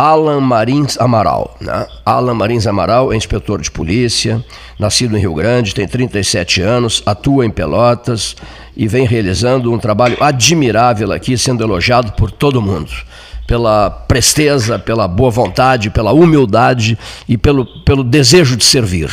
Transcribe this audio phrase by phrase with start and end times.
[0.00, 1.56] Alan Marins Amaral.
[1.60, 1.84] Né?
[2.06, 4.44] Alan Marins Amaral é inspetor de polícia,
[4.78, 8.36] nascido em Rio Grande, tem 37 anos, atua em Pelotas
[8.76, 12.92] e vem realizando um trabalho admirável aqui, sendo elogiado por todo mundo.
[13.44, 16.96] Pela presteza, pela boa vontade, pela humildade
[17.28, 19.10] e pelo, pelo desejo de servir.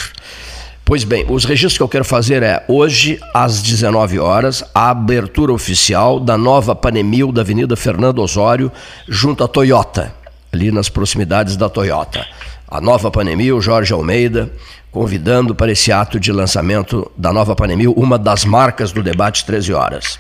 [0.84, 5.52] Pois bem, os registros que eu quero fazer é hoje, às 19 horas, a abertura
[5.52, 8.72] oficial da nova Panemil da Avenida Fernando Osório,
[9.08, 10.14] junto à Toyota
[10.56, 12.26] ali nas proximidades da Toyota.
[12.68, 14.52] A nova Panemil, Jorge Almeida,
[14.90, 19.74] convidando para esse ato de lançamento da nova Panemil, uma das marcas do debate 13
[19.74, 20.18] horas.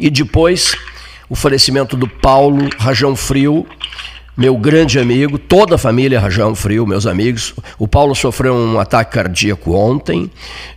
[0.00, 0.74] E depois,
[1.28, 3.66] o falecimento do Paulo Rajão Frio,
[4.36, 7.54] meu grande amigo, toda a família Rajão Frio, meus amigos.
[7.78, 10.30] O Paulo sofreu um ataque cardíaco ontem.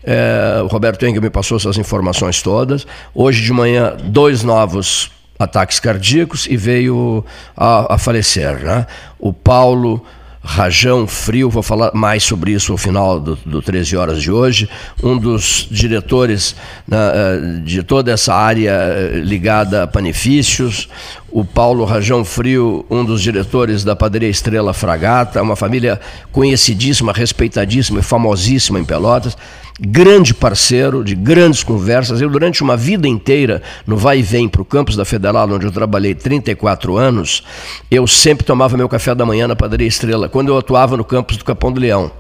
[0.04, 2.86] É, o Roberto Engel me passou essas informações todas.
[3.14, 8.60] Hoje de manhã, dois novos ataques cardíacos e veio a, a falecer.
[8.60, 8.86] Né?
[9.20, 10.04] O Paulo
[10.44, 14.68] Rajão Frio, vou falar mais sobre isso no final do, do 13 horas de hoje,
[15.04, 16.56] um dos diretores
[16.88, 20.90] né, eh, de toda essa área eh, ligada a panifícios,
[21.30, 26.02] o Paulo Rajão Frio, um dos diretores da Padaria Estrela Fragata, uma família
[26.32, 29.38] conhecidíssima, respeitadíssima e famosíssima em Pelotas,
[29.82, 32.22] grande parceiro de grandes conversas.
[32.22, 35.66] Eu, durante uma vida inteira, no vai e vem para o campus da Federal, onde
[35.66, 37.44] eu trabalhei 34 anos,
[37.90, 41.38] eu sempre tomava meu café da manhã na Padaria Estrela, quando eu atuava no campus
[41.38, 42.12] do Capão do Leão.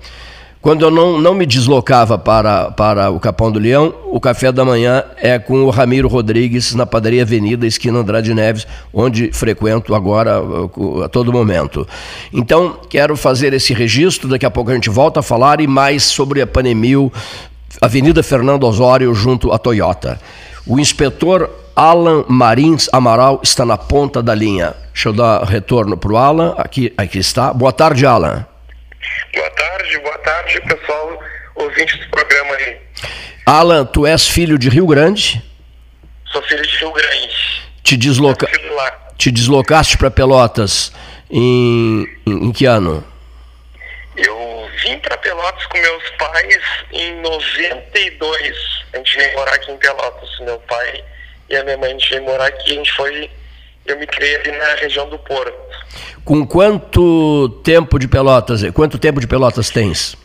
[0.61, 4.63] Quando eu não, não me deslocava para, para o Capão do Leão, o café da
[4.63, 10.39] manhã é com o Ramiro Rodrigues na Padaria Avenida, esquina Andrade Neves, onde frequento agora
[11.03, 11.87] a todo momento.
[12.31, 16.03] Então, quero fazer esse registro, daqui a pouco a gente volta a falar e mais
[16.03, 17.11] sobre a Panemil,
[17.79, 20.19] Avenida Fernando Osório, junto à Toyota.
[20.65, 24.73] O inspetor Alan Marins Amaral está na ponta da linha.
[24.93, 26.53] Deixa eu dar retorno para o Alan.
[26.57, 27.53] Aqui, aqui está.
[27.53, 28.45] Boa tarde, Alan.
[29.33, 31.19] Boa tarde, boa tarde, pessoal,
[31.55, 32.77] ouvintes do programa aí.
[33.45, 35.43] Alan, tu és filho de Rio Grande?
[36.31, 37.61] Sou filho de Rio Grande.
[37.83, 38.47] Te, desloca...
[39.17, 40.91] Te deslocaste para Pelotas
[41.29, 42.07] em...
[42.25, 43.03] em, em que ano?
[44.15, 44.37] Eu
[44.91, 46.59] vim para Pelotas com meus pais
[46.91, 48.57] em 92.
[48.93, 50.29] A gente veio morar aqui em Pelotas.
[50.41, 51.03] Meu pai
[51.49, 52.71] e a minha mãe a gente veio morar aqui.
[52.71, 53.29] A gente foi.
[53.85, 55.55] Eu me criei ali na região do Porto.
[56.23, 58.61] Com quanto tempo de Pelotas?
[58.71, 60.15] Quanto tempo de Pelotas tens?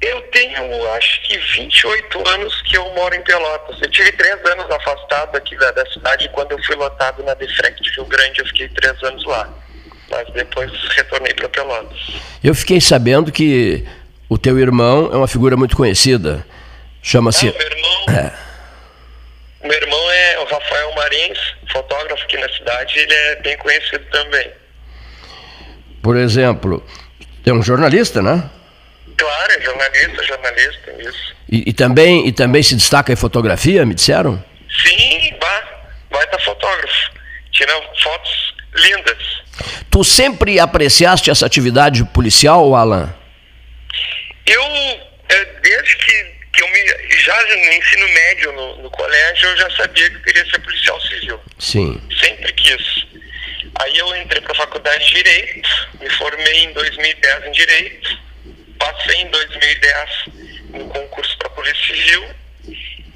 [0.00, 3.80] Eu tenho, acho que 28 anos que eu moro em Pelotas.
[3.80, 6.28] Eu tive três anos afastado aqui da, da cidade.
[6.32, 9.48] Quando eu fui lotado na Defrec de Rio Grande, eu fiquei três anos lá.
[10.10, 11.98] Mas depois retornei para Pelotas.
[12.42, 13.86] Eu fiquei sabendo que
[14.28, 16.46] o teu irmão é uma figura muito conhecida.
[17.02, 17.48] Chama-se.
[17.48, 18.04] Ah, meu irmão.
[18.08, 18.32] É.
[19.66, 21.38] Meu irmão é o Rafael Marins,
[21.72, 22.98] fotógrafo aqui na cidade.
[22.98, 24.50] Ele é bem conhecido também
[26.06, 26.86] por exemplo,
[27.44, 28.48] é um jornalista, né?
[29.16, 31.34] Claro, é jornalista, jornalista, isso.
[31.50, 34.40] E, e, também, e também se destaca em fotografia, me disseram?
[34.84, 35.34] Sim,
[36.12, 37.10] vai estar fotógrafo.
[37.50, 37.72] Tira
[38.04, 39.18] fotos lindas.
[39.90, 43.12] Tu sempre apreciaste essa atividade policial, Alan?
[44.46, 44.62] Eu,
[45.28, 47.18] é, desde que, que eu me.
[47.18, 51.00] Já no ensino médio, no, no colégio, eu já sabia que eu queria ser policial
[51.00, 51.40] civil.
[51.58, 52.00] Sim.
[52.20, 53.06] Sempre quis.
[53.80, 58.18] Aí eu entrei para a faculdade de Direito, me formei em 2010 em Direito,
[58.78, 60.10] passei em 2010
[60.70, 62.24] no concurso para Polícia Civil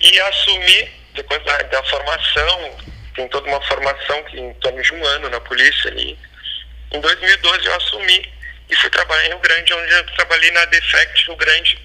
[0.00, 2.78] e assumi, depois da, da, formação,
[3.14, 6.18] tem toda uma formação que em torno de um ano na polícia ali.
[6.92, 8.32] Em 2012 eu assumi
[8.70, 11.78] e fui trabalhar em Rio Grande, onde eu trabalhei na Defect Rio Grande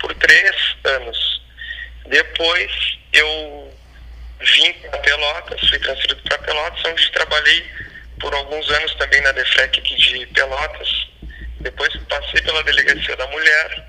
[0.00, 1.42] por três anos.
[2.06, 3.72] Depois eu
[4.40, 7.64] vim para Pelotas, fui transferido para Pelotas, onde trabalhei
[8.20, 11.08] por alguns anos também na DEFREC aqui de Pelotas.
[11.60, 13.86] Depois passei pela Delegacia da Mulher.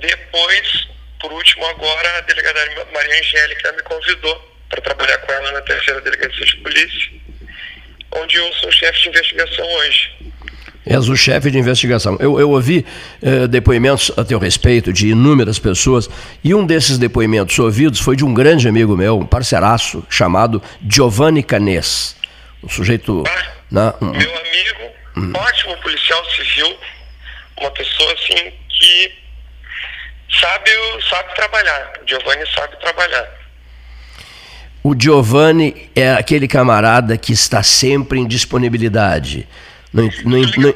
[0.00, 0.88] Depois,
[1.20, 2.60] por último agora, a delegada
[2.92, 7.10] Maria Angélica me convidou para trabalhar com ela na terceira Delegacia de Polícia,
[8.12, 10.18] onde eu sou chefe de investigação hoje.
[10.88, 12.16] És o chefe de investigação.
[12.18, 12.86] Eu, eu ouvi
[13.20, 16.08] eh, depoimentos a teu respeito de inúmeras pessoas,
[16.42, 21.42] e um desses depoimentos ouvidos foi de um grande amigo meu, um parceiraço, chamado Giovanni
[21.42, 22.16] Canês.
[22.64, 23.22] Um sujeito.
[23.70, 24.06] Né, um...
[24.06, 25.32] Meu amigo, hum.
[25.36, 26.74] ótimo policial civil,
[27.60, 29.12] uma pessoa assim que
[30.40, 30.70] sabe,
[31.10, 31.92] sabe trabalhar.
[32.02, 33.28] O Giovanni sabe trabalhar.
[34.82, 39.46] O Giovanni é aquele camarada que está sempre em disponibilidade.
[39.92, 40.74] Não, não,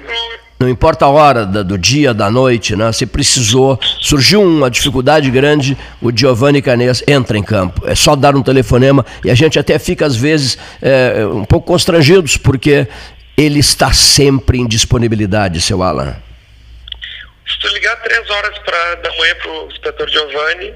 [0.59, 2.91] não, importa a hora do dia, da noite, né?
[2.93, 7.87] Se precisou, surgiu uma dificuldade grande, o Giovanni Canês entra em campo.
[7.87, 11.67] É só dar um telefonema e a gente até fica, às vezes, é, um pouco
[11.67, 12.87] constrangidos, porque
[13.37, 16.17] ele está sempre em disponibilidade, seu Alan?
[17.49, 20.75] Se tu ligar três horas pra, da manhã para o inspetor Giovanni,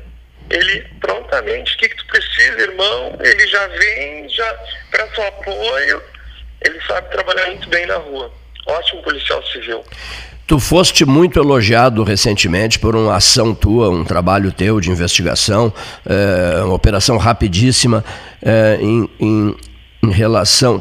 [0.51, 3.17] ele prontamente, o que, que tu precisa, irmão?
[3.21, 4.55] Ele já vem, já
[4.91, 6.03] presta o apoio,
[6.63, 8.31] ele sabe trabalhar muito bem na rua.
[8.67, 9.85] Ótimo policial civil.
[10.47, 15.75] Tu foste muito elogiado recentemente por uma ação tua, um trabalho teu de investigação,
[16.09, 18.05] é, uma operação rapidíssima
[18.41, 19.57] é, em, em,
[20.05, 20.79] em, relação,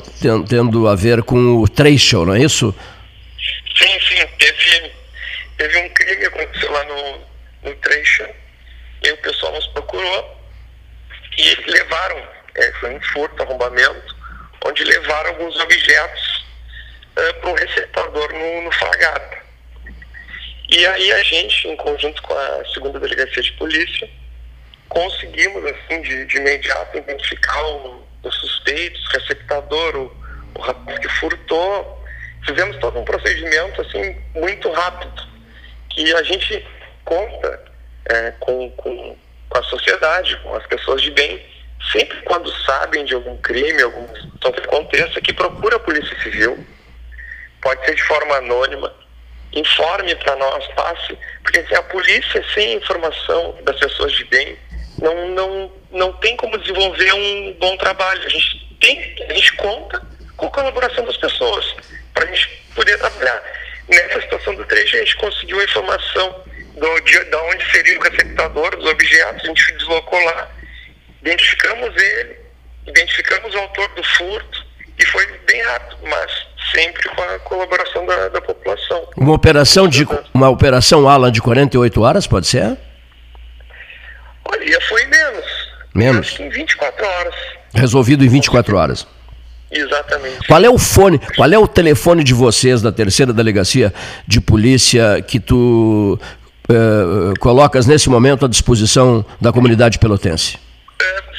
[0.47, 2.75] tendo a ver com o Trecho, não é isso?
[3.75, 4.27] Sim, sim.
[4.37, 4.91] Teve,
[5.57, 8.23] teve um crime que aconteceu lá no, no Trecho,
[9.03, 10.41] e o pessoal nos procurou,
[11.39, 12.17] e eles levaram,
[12.55, 14.14] é, foi um furto, arrombamento,
[14.75, 16.45] onde levaram alguns objetos
[17.15, 19.37] é, para um receptador no, no Fragata.
[20.69, 24.09] E aí a gente, em conjunto com a segunda delegacia de polícia,
[24.89, 30.17] conseguimos, assim, de, de imediato identificar o, os suspeitos, o receptador, o,
[30.55, 32.03] o rapaz que furtou.
[32.45, 35.23] Fizemos todo um procedimento, assim, muito rápido,
[35.89, 36.67] que a gente
[37.05, 37.63] conta
[38.09, 39.17] é, com, com,
[39.49, 41.41] com a sociedade, com as pessoas de bem,
[41.91, 46.65] sempre quando sabem de algum crime, algum situação que aconteça, que procura a Polícia Civil,
[47.61, 48.93] pode ser de forma anônima,
[49.53, 54.57] informe para nós, passe, porque assim, a polícia sem informação das pessoas de bem
[55.01, 58.21] não, não, não tem como desenvolver um bom trabalho.
[58.23, 60.01] A gente tem, a gente conta
[60.37, 61.75] com a colaboração das pessoas
[62.13, 63.41] para a gente poder trabalhar.
[63.87, 66.43] Nessa situação do trecho, a gente conseguiu a informação
[66.75, 70.49] do, de, de onde seria o receptador dos objetos, a gente deslocou lá,
[71.25, 72.35] identificamos ele,
[72.87, 74.65] identificamos o autor do furto
[74.97, 76.31] e foi bem rápido, mas
[76.73, 79.09] sempre com a colaboração da, da população.
[79.17, 82.77] Uma operação de uma operação Alan de 48 horas, pode ser?
[84.45, 85.45] Olha, foi menos.
[85.93, 86.27] Menos?
[86.27, 87.35] Acho que em 24 horas.
[87.73, 89.07] Resolvido em 24 horas.
[89.71, 90.47] Exatamente.
[90.47, 93.93] Qual é o fone, qual é o telefone de vocês da terceira delegacia
[94.27, 96.19] de polícia que tu
[96.69, 100.64] uh, colocas nesse momento à disposição da comunidade pelotense?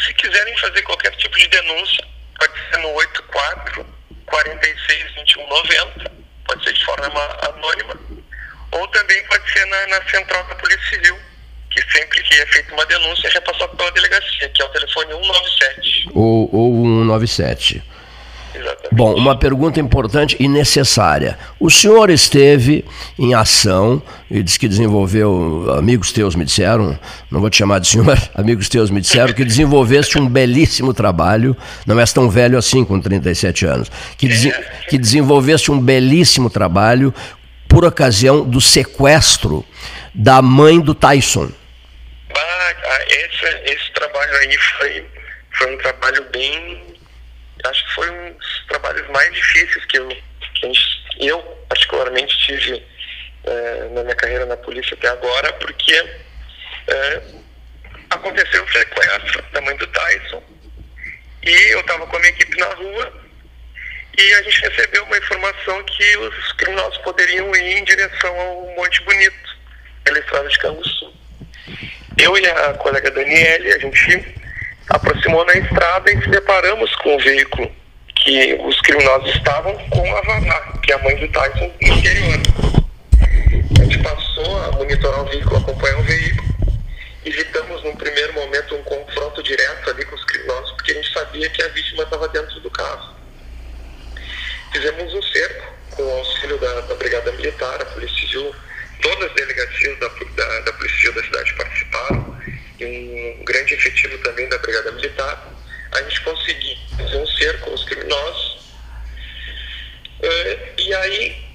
[0.04, 2.04] Se quiserem fazer qualquer tipo de denúncia,
[2.38, 3.86] pode ser no 84
[4.26, 6.12] 46 21 90,
[6.46, 7.94] pode ser de forma anônima,
[8.72, 11.18] ou também pode ser na, na central da Polícia Civil,
[11.70, 15.12] que sempre que é feita uma denúncia é repassado pela delegacia, que é o telefone
[15.12, 16.08] 197.
[16.14, 17.82] Ou, ou 197.
[18.56, 18.94] Exatamente.
[18.94, 21.38] Bom, uma pergunta importante e necessária.
[21.60, 22.84] O senhor esteve
[23.18, 26.98] em ação e disse que desenvolveu, amigos teus me disseram,
[27.30, 31.56] não vou te chamar de senhor, amigos teus me disseram que desenvolveste um belíssimo trabalho,
[31.86, 34.52] não és tão velho assim com 37 anos, que, de,
[34.88, 37.12] que desenvolveste um belíssimo trabalho
[37.68, 39.64] por ocasião do sequestro
[40.14, 41.50] da mãe do Tyson.
[42.34, 45.04] Ah, esse, esse trabalho aí foi,
[45.52, 46.95] foi um trabalho bem
[47.66, 50.72] acho que foi um dos trabalhos mais difíceis que eu, que
[51.20, 52.84] eu particularmente tive
[53.44, 57.22] é, na minha carreira na polícia até agora, porque é,
[58.10, 60.42] aconteceu o sequestro da mãe do Tyson
[61.42, 63.26] e eu estava com a minha equipe na rua
[64.18, 69.02] e a gente recebeu uma informação que os criminosos poderiam ir em direção ao Monte
[69.02, 69.56] Bonito,
[70.04, 71.12] pela estrada de Canguçu.
[72.16, 74.35] Eu e a colega Daniele, a gente
[74.88, 77.70] aproximou na estrada e se deparamos com o veículo
[78.14, 82.40] que os criminosos estavam com a Vavá, que é a mãe do Tyson, interior.
[83.80, 86.46] A gente passou a monitorar o veículo, acompanhar o veículo.
[87.24, 91.50] Evitamos, num primeiro momento, um confronto direto ali com os criminosos, porque a gente sabia
[91.50, 93.16] que a vítima estava dentro do carro.
[94.72, 98.54] Fizemos um cerco com o auxílio da, da Brigada Militar, a Polícia Civil,
[99.02, 102.36] todas as delegacias da, da, da Polícia Civil da cidade participaram
[102.78, 103.74] e um grande
[104.22, 105.52] também da Brigada Militar,
[105.92, 108.56] a gente conseguiu fazer um cerco aos criminosos.
[110.20, 111.46] Uh, e aí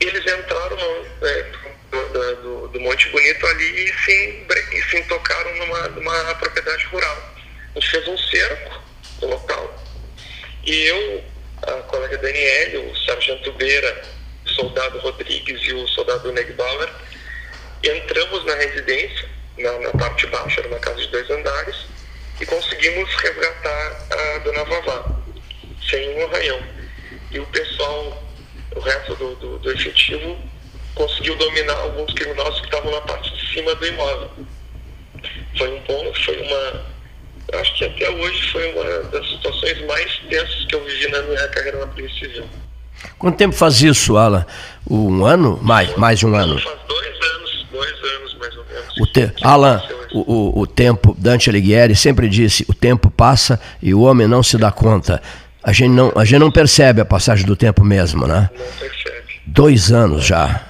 [0.00, 1.52] eles entraram no, é,
[1.90, 2.08] do,
[2.42, 7.34] do, do, Monte Bonito ali e se, e se intocaram numa, numa propriedade rural.
[7.74, 8.82] A gente fez um cerco
[9.22, 9.84] no local.
[10.64, 11.24] E eu,
[11.62, 14.02] a colega Daniele, o sargento Beira,
[24.20, 25.16] a dona Vavá,
[25.88, 26.60] sem um arranhão.
[27.30, 28.22] E o pessoal,
[28.74, 30.36] o resto do, do, do efetivo,
[30.94, 34.30] conseguiu dominar alguns criminosos que estavam na parte de cima do imóvel.
[35.56, 37.60] Foi um bom, foi uma.
[37.60, 41.48] Acho que até hoje foi uma das situações mais tensas que eu vivi na minha
[41.48, 42.48] carreira na Polícia Civil.
[43.18, 44.46] Quanto tempo faz isso, Alan?
[44.88, 45.58] Um ano?
[45.62, 46.58] Mais, mais de um ano?
[46.60, 48.96] Faz dois anos, dois anos mais ou menos.
[49.00, 49.32] O te...
[49.42, 54.26] Alan, o, o, o tempo, Dante Alighieri sempre disse, o tempo passa e o homem
[54.26, 55.22] não se dá conta.
[55.62, 58.48] A gente não, a gente não percebe a passagem do tempo mesmo, né?
[58.52, 59.20] Não percebe.
[59.46, 60.62] Dois anos já.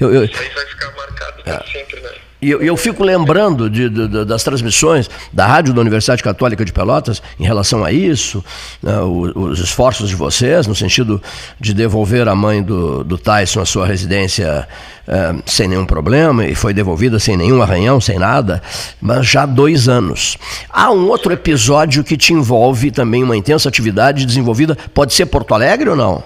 [0.00, 1.03] Eu, eu, Isso aí vai ficar para
[1.46, 1.62] é.
[1.70, 2.10] sempre, né?
[2.44, 6.74] E eu, eu, fico lembrando de, de, das transmissões da Rádio da Universidade Católica de
[6.74, 8.44] Pelotas em relação a isso,
[8.82, 11.22] né, os, os, esforços de vocês no sentido
[11.58, 14.68] de devolver a mãe do, do Tyson à sua residência
[15.08, 18.62] é, sem nenhum problema e foi devolvida sem nenhum arranhão, sem nada,
[19.00, 20.36] mas já há dois anos.
[20.68, 25.54] Há um outro episódio que te envolve também uma intensa atividade desenvolvida, pode ser Porto
[25.54, 26.22] Alegre ou não?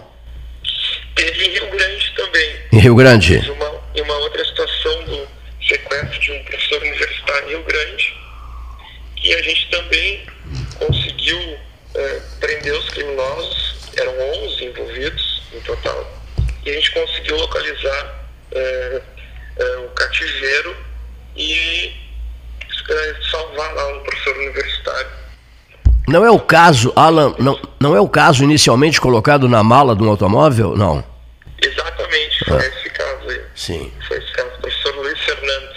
[1.15, 2.51] Teve em Rio Grande também.
[2.73, 3.53] Em Rio Grande?
[3.57, 4.38] Uma, uma outra
[6.19, 8.15] de um professor universitário em Rio Grande,
[9.23, 10.27] e a gente também
[10.79, 11.59] conseguiu
[11.95, 14.13] é, prender os criminosos, eram
[14.47, 16.23] 11 envolvidos no total,
[16.65, 19.03] e a gente conseguiu localizar é,
[19.59, 20.77] é, o cativeiro
[21.37, 21.93] e
[22.89, 25.11] é, salvar lá um professor universitário.
[26.09, 30.03] Não é o caso, Alan, não, não é o caso inicialmente colocado na mala de
[30.03, 30.75] um automóvel?
[30.75, 31.05] Não.
[31.61, 32.67] Exatamente, foi ah.
[32.67, 33.43] esse caso aí.
[33.55, 33.93] Sim.
[34.07, 34.49] Foi esse caso
[34.97, 35.77] Luiz Fernando.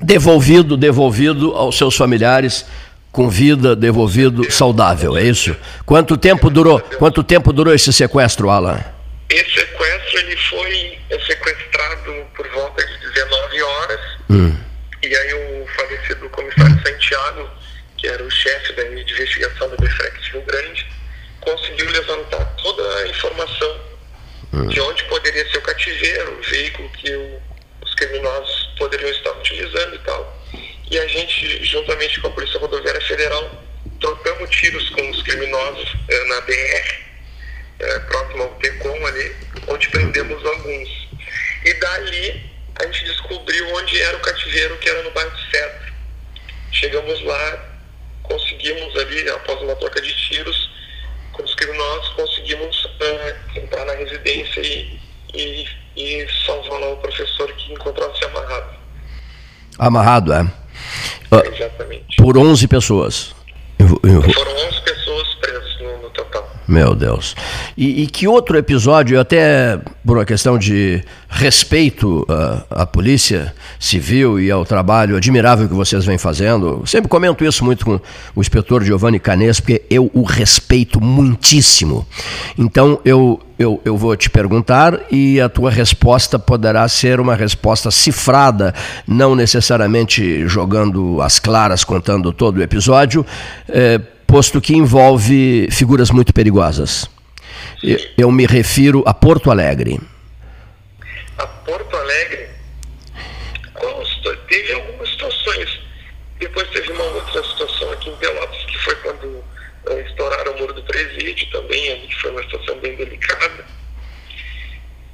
[0.00, 2.66] Devolvido, devolvido aos seus familiares
[3.12, 5.56] com vida, devolvido saudável, é isso?
[5.86, 6.80] Quanto tempo durou?
[6.80, 8.84] Quanto tempo durou esse sequestro, Alan?
[9.30, 14.00] Esse sequestro ele foi sequestrado por volta de 19 horas.
[14.30, 14.56] Hum.
[15.02, 17.48] E aí o falecido comissário Santiago,
[17.96, 20.86] que era o chefe da investigação do Defect Rio Grande,
[21.40, 23.94] conseguiu levantar toda a informação
[24.54, 24.68] Hum.
[24.68, 27.42] de onde poderia ser o cativeiro, o veículo que o,
[27.94, 30.42] os criminosos poderiam estar utilizando e tal.
[30.90, 33.64] E a gente, juntamente com a Polícia Rodoviária Federal,
[34.00, 36.98] trocamos tiros com os criminosos eh, na BR,
[37.80, 39.36] eh, próximo ao TECOM ali,
[39.68, 41.08] onde prendemos alguns.
[41.64, 45.94] E dali a gente descobriu onde era o cativeiro, que era no bairro Cedro.
[46.72, 47.78] Chegamos lá,
[48.24, 50.70] conseguimos ali, após uma troca de tiros,
[51.32, 55.00] com os criminosos, conseguimos uh, entrar na residência e,
[55.32, 58.74] e, e salvar lá o professor que encontrava-se amarrado.
[59.78, 60.52] Amarrado, é?
[61.32, 62.16] é exatamente.
[62.16, 63.34] Por 11 pessoas.
[63.78, 66.48] Foram 11 pessoas presas no, no total.
[66.66, 67.36] Meu Deus.
[67.76, 74.40] E, e, que outro episódio, até por uma questão de respeito à, à, Polícia Civil
[74.40, 78.00] e ao trabalho admirável que vocês vêm fazendo, sempre comento isso muito com
[78.34, 82.06] o inspetor Giovanni Canes, porque eu o respeito muitíssimo.
[82.56, 87.90] Então eu, eu, eu vou te perguntar e a tua resposta poderá ser uma resposta
[87.90, 88.74] cifrada,
[89.06, 93.26] não necessariamente jogando as claras, contando todo o episódio.
[93.68, 94.00] É,
[94.34, 97.08] posto que envolve figuras muito perigosas.
[98.18, 100.00] Eu me refiro a Porto Alegre.
[101.38, 102.48] A Porto Alegre?
[104.48, 105.78] Teve algumas situações.
[106.40, 110.74] Depois teve uma outra situação aqui em Pelotas, que foi quando uh, estouraram o muro
[110.74, 113.64] do presídio também, ali que foi uma situação bem delicada.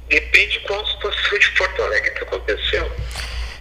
[0.09, 2.91] Depende qual situação de Porto Alegre que aconteceu.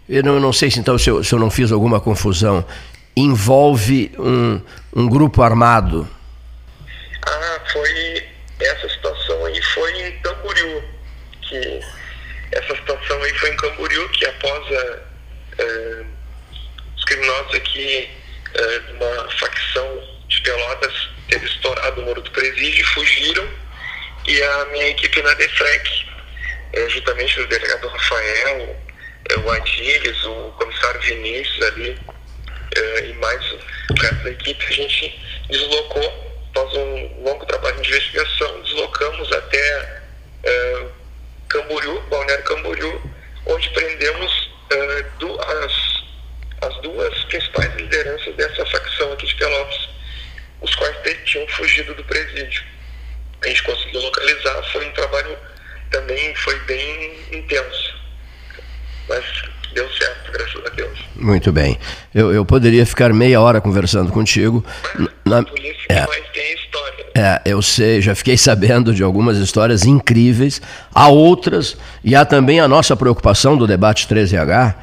[0.09, 2.64] Eu não, não sei se então se eu, se eu não fiz alguma confusão
[3.17, 4.61] envolve um,
[4.94, 6.09] um grupo armado?
[7.26, 8.28] Ah, foi.
[8.61, 10.82] Essa situação aí foi em Camboriú.
[11.42, 11.80] Que,
[12.52, 14.99] essa situação aí foi em Camboriú, que após a,
[15.62, 16.06] uh,
[16.97, 18.11] os criminosos aqui
[18.54, 23.49] uh, uma facção de Pelotas teve estourado o muro do presídio, fugiram
[24.26, 26.06] e a minha equipe na DEFREC,
[26.76, 28.76] uh, juntamente o delegado Rafael,
[29.44, 31.99] o Adílias, o comissário Vinícius ali,
[32.77, 37.89] uh, e mais o resto da equipe, a gente deslocou, após um longo trabalho de
[37.89, 40.03] investigação, deslocamos até
[40.45, 40.91] uh,
[41.49, 43.03] Camboriú, Balneário Camboriú,
[43.47, 49.89] onde prendemos uh, as, as duas principais lideranças dessa facção aqui de Pelotas,
[50.61, 52.62] os quais tinham fugido do presídio.
[53.43, 55.39] A gente conseguiu localizar, foi um trabalho
[55.91, 58.00] também foi bem intenso.
[59.09, 59.25] Mas
[59.73, 60.99] deu certo, graças a Deus.
[61.30, 61.78] Muito bem.
[62.12, 64.64] Eu, eu poderia ficar meia hora conversando contigo.
[65.25, 67.06] Na, por isso que é, mais tem história.
[67.14, 70.60] É, eu sei, já fiquei sabendo de algumas histórias incríveis.
[70.92, 74.75] Há outras, e há também a nossa preocupação do debate 13H.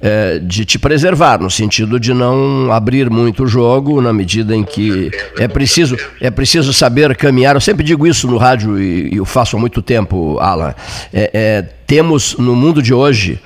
[0.00, 4.62] É, de te preservar, no sentido de não abrir muito o jogo, na medida em
[4.62, 7.56] que é preciso é preciso saber caminhar.
[7.56, 10.72] Eu sempre digo isso no rádio e, e eu faço há muito tempo, Alan.
[11.12, 13.40] É, é, temos no mundo de hoje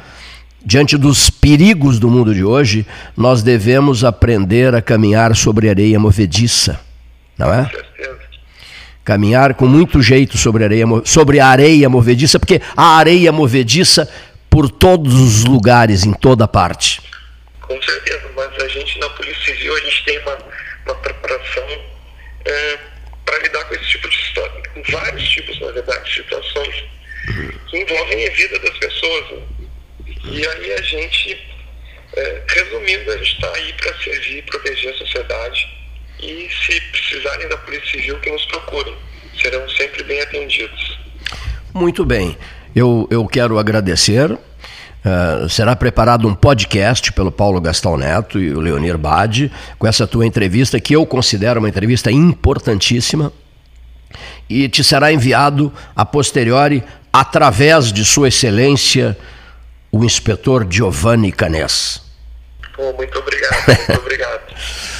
[0.65, 6.81] Diante dos perigos do mundo de hoje, nós devemos aprender a caminhar sobre areia movediça,
[7.37, 7.69] não é?
[9.05, 14.09] Caminhar com muito jeito sobre areia, sobre areia movediça, porque a areia movediça
[14.49, 17.03] por todos os lugares, em toda parte.
[17.63, 20.39] Com certeza, mas a gente na Polícia Civil, a gente tem uma,
[20.87, 21.65] uma preparação
[22.45, 22.79] é,
[23.25, 26.85] para lidar com esse tipo de situação, com vários tipos, na verdade, de situações
[27.69, 29.43] que envolvem a vida das pessoas.
[30.25, 31.39] E aí a gente,
[32.17, 35.69] é, resumindo, a gente está aí para servir e proteger a sociedade
[36.21, 38.95] e se precisarem da Polícia Civil que nos procurem.
[39.41, 40.99] Serão sempre bem atendidos.
[41.75, 42.37] Muito bem.
[42.75, 44.31] Eu, eu quero agradecer.
[44.31, 50.07] Uh, será preparado um podcast pelo Paulo Gastão Neto e o Leonir Bade com essa
[50.07, 53.33] tua entrevista, que eu considero uma entrevista importantíssima,
[54.49, 59.19] e te será enviado a posteriori através de Sua Excelência,
[59.93, 62.03] o inspetor Giovanni Canés.
[62.79, 64.55] Oh, muito obrigado, muito obrigado.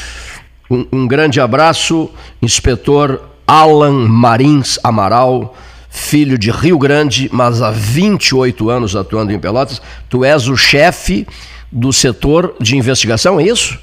[0.71, 2.11] um, um grande abraço,
[2.43, 5.57] inspetor Alan Marins Amaral
[5.93, 9.81] filho de Rio Grande, mas há 28 anos atuando em Pelotas.
[10.09, 11.27] Tu és o chefe
[11.71, 13.79] do setor de investigação, é isso?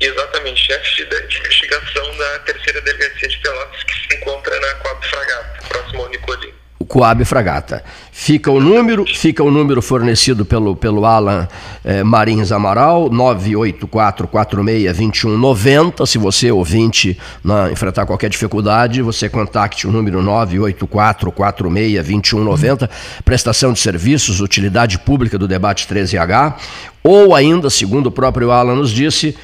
[0.00, 5.68] Exatamente, chefe de, investigação da terceira delegacia de Pelotas, que se encontra na Coab Fragata,
[5.68, 6.55] próximo ao Nicolim
[6.86, 7.82] Coab Fragata.
[8.12, 11.46] Fica o número, fica o número fornecido pelo, pelo Alan
[11.84, 16.06] eh, Marins Amaral, 984462190.
[16.06, 22.88] Se você, ouvinte, na, enfrentar qualquer dificuldade, você contacte o número 984462190,
[23.24, 26.54] prestação de serviços, utilidade pública do debate 13H,
[27.02, 29.36] ou ainda, segundo o próprio Alan nos disse,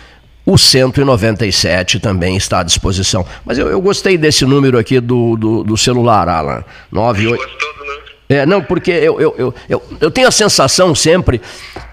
[0.45, 3.25] o 197 também está à disposição.
[3.45, 6.65] Mas eu, eu gostei desse número aqui do, do, do celular, Alan.
[6.91, 7.37] 98.
[7.37, 8.03] Gostou do número?
[8.29, 11.41] É, não, porque eu, eu, eu, eu, eu tenho a sensação sempre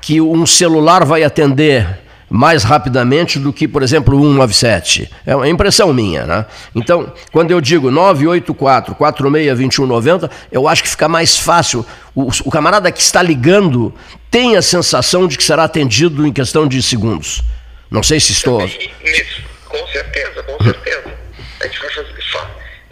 [0.01, 5.11] que um celular vai atender mais rapidamente do que, por exemplo, o 197.
[5.25, 6.45] É uma impressão minha, né?
[6.75, 11.85] Então, quando eu digo 984 462190, eu acho que fica mais fácil.
[12.15, 13.93] O, o camarada que está ligando
[14.29, 17.43] tem a sensação de que será atendido em questão de segundos.
[17.91, 18.61] Não sei se estou.
[18.61, 21.13] Nisso, com certeza, com certeza.
[21.61, 22.13] A gente vai fazer,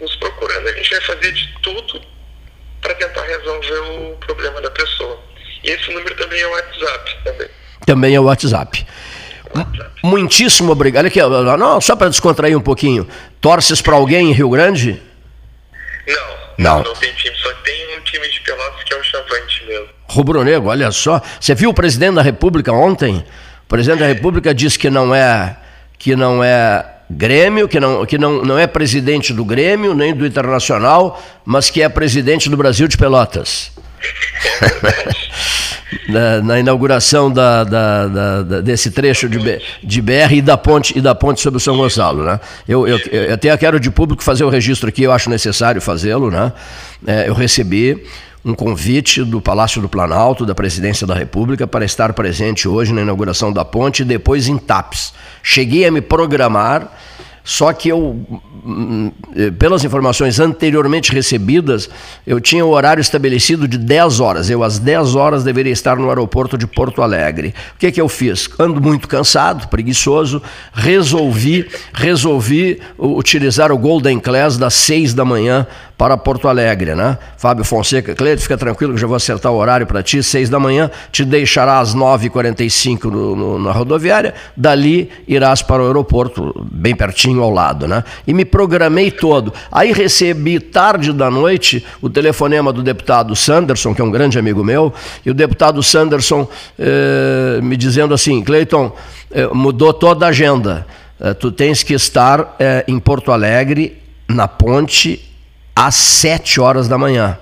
[0.00, 2.00] nos procurando, a gente vai fazer de tudo
[2.80, 5.18] para tentar resolver o problema da pessoa.
[5.64, 7.48] E esse número também é o WhatsApp também.
[7.86, 8.86] Também é o WhatsApp.
[9.54, 9.90] WhatsApp.
[10.02, 11.06] Muitíssimo obrigado.
[11.06, 13.08] Aqui, não, só para descontrair um pouquinho.
[13.40, 15.02] Torces para alguém em Rio Grande?
[16.06, 19.64] Não, não, não tem time, só tem um time de Pelotas que é o Chavante
[19.66, 19.88] mesmo.
[20.08, 21.20] Rubro Negro, olha só.
[21.40, 23.24] Você viu o presidente da República ontem?
[23.68, 25.54] O presidente da República diz que não é
[25.98, 30.26] que não é Grêmio, que, não, que não, não é presidente do Grêmio, nem do
[30.26, 33.70] Internacional, mas que é presidente do Brasil de Pelotas.
[36.08, 39.38] na, na, inauguração da, da, da, desse trecho de,
[39.82, 42.40] de BR e da ponte e da ponte sobre o São Gonçalo, né?
[42.66, 46.30] Eu, eu, eu até quero de público fazer o registro aqui, eu acho necessário fazê-lo,
[46.30, 46.52] né?
[47.06, 48.02] É, eu recebi
[48.50, 53.02] um convite do Palácio do Planalto, da Presidência da República, para estar presente hoje na
[53.02, 55.12] inauguração da ponte e depois em TAPS.
[55.42, 56.90] Cheguei a me programar,
[57.48, 58.26] só que eu
[58.70, 61.88] Hum, eh, pelas informações anteriormente recebidas,
[62.26, 64.50] eu tinha o horário estabelecido de 10 horas.
[64.50, 67.54] Eu, às 10 horas, deveria estar no aeroporto de Porto Alegre.
[67.74, 68.48] O que, que eu fiz?
[68.58, 76.16] Ando muito cansado, preguiçoso, resolvi, resolvi utilizar o Golden Class das 6 da manhã para
[76.16, 77.18] Porto Alegre, né?
[77.36, 80.60] Fábio Fonseca, Cleide, fica tranquilo que já vou acertar o horário para ti, 6 da
[80.60, 86.94] manhã, te deixará às 9h45 no, no, na rodoviária, dali irás para o aeroporto, bem
[86.94, 88.04] pertinho ao lado, né?
[88.26, 89.52] E me programei todo.
[89.70, 94.64] Aí recebi tarde da noite o telefonema do deputado Sanderson, que é um grande amigo
[94.64, 94.92] meu,
[95.24, 96.48] e o deputado Sanderson
[96.78, 98.92] eh, me dizendo assim: Cleiton,
[99.30, 100.86] eh, mudou toda a agenda.
[101.20, 105.24] Eh, tu tens que estar eh, em Porto Alegre, na ponte,
[105.74, 107.38] às sete horas da manhã.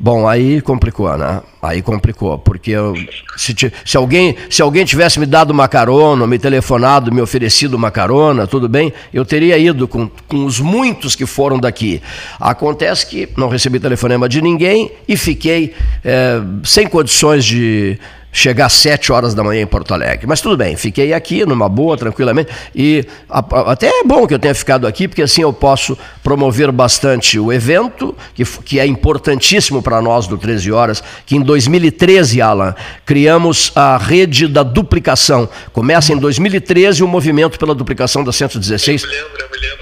[0.00, 1.42] Bom, aí complicou, né?
[1.60, 2.94] Aí complicou, porque eu,
[3.36, 3.52] se,
[3.84, 8.46] se, alguém, se alguém tivesse me dado uma carona, me telefonado, me oferecido uma carona,
[8.46, 12.00] tudo bem, eu teria ido com, com os muitos que foram daqui.
[12.38, 17.98] Acontece que não recebi telefonema de ninguém e fiquei é, sem condições de,
[18.32, 20.26] chegar às 7 horas da manhã em Porto Alegre.
[20.26, 22.50] Mas tudo bem, fiquei aqui numa boa, tranquilamente.
[22.74, 25.96] E a, a, até é bom que eu tenha ficado aqui, porque assim eu posso
[26.22, 31.42] promover bastante o evento, que, que é importantíssimo para nós do 13 Horas, que em
[31.42, 35.48] 2013, Alan, criamos a rede da duplicação.
[35.72, 39.02] Começa em 2013 o movimento pela duplicação da 116.
[39.02, 39.77] Eu me lembro, eu me lembro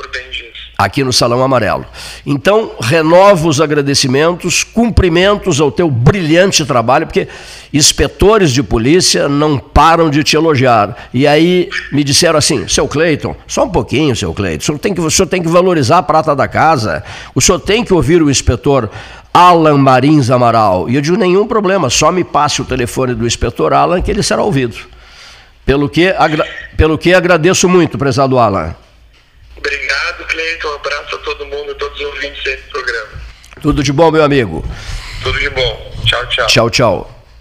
[0.79, 1.87] aqui no Salão Amarelo.
[2.25, 7.29] Então, renovo os agradecimentos, cumprimentos ao teu brilhante trabalho, porque
[7.73, 11.09] inspetores de polícia não param de te elogiar.
[11.15, 14.95] E aí me disseram assim, seu Cleiton, só um pouquinho, seu Cleiton, o senhor, tem
[14.95, 17.03] que, o senhor tem que valorizar a prata da casa,
[17.35, 18.91] o senhor tem que ouvir o inspetor
[19.33, 20.91] Alan Marins Amaral.
[20.91, 24.23] E eu digo, nenhum problema, só me passe o telefone do inspetor Alan que ele
[24.23, 24.77] será ouvido.
[25.65, 26.15] Pelo que,
[26.77, 28.75] pelo que agradeço muito, prezado Alan.
[29.57, 30.69] Obrigado, Cleiton.
[30.69, 33.09] Um abraço a todo mundo, todos os ouvintes desse programa.
[33.61, 34.65] Tudo de bom, meu amigo.
[35.23, 35.93] Tudo de bom.
[36.05, 36.47] Tchau, tchau.
[36.47, 37.16] Tchau, tchau.